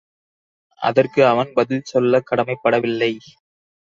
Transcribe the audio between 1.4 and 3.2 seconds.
பதில் சொல்லக் கடமைப்பட வில்லை.